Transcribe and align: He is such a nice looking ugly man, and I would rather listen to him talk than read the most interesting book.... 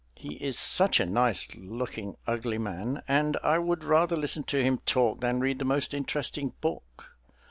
He 0.15 0.33
is 0.43 0.57
such 0.57 0.99
a 0.99 1.05
nice 1.05 1.47
looking 1.53 2.15
ugly 2.25 2.57
man, 2.57 3.03
and 3.07 3.37
I 3.43 3.59
would 3.59 3.83
rather 3.83 4.15
listen 4.17 4.41
to 4.45 4.57
him 4.63 4.79
talk 4.79 5.19
than 5.21 5.39
read 5.39 5.59
the 5.59 5.65
most 5.65 5.93
interesting 5.93 6.53
book.... 6.59 7.15